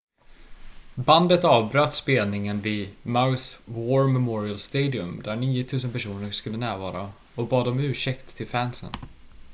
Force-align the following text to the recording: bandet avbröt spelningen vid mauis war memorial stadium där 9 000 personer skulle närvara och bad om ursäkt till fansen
bandet 0.95 1.43
avbröt 1.43 1.93
spelningen 1.93 2.61
vid 2.61 2.89
mauis 3.03 3.59
war 3.65 4.07
memorial 4.07 4.59
stadium 4.59 5.21
där 5.23 5.35
9 5.35 5.65
000 5.83 5.91
personer 5.93 6.31
skulle 6.31 6.57
närvara 6.57 7.11
och 7.35 7.47
bad 7.47 7.67
om 7.67 7.79
ursäkt 7.79 8.35
till 8.35 8.47
fansen 8.47 8.89